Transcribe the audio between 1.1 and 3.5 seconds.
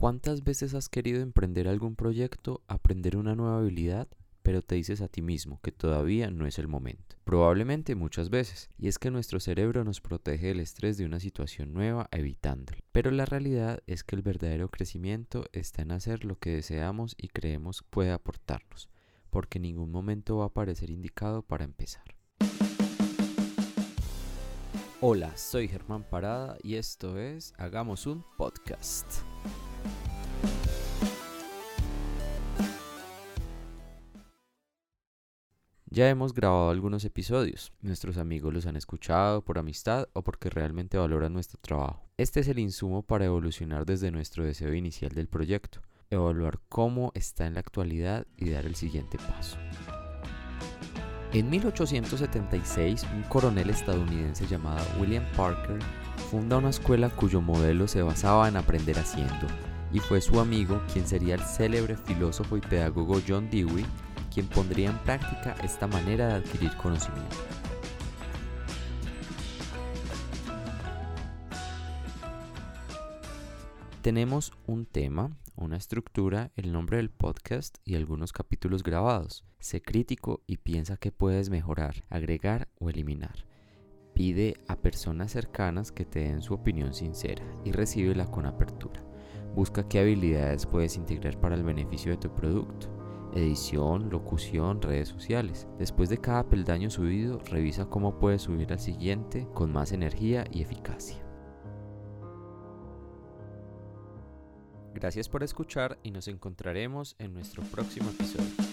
emprender algún proyecto, aprender una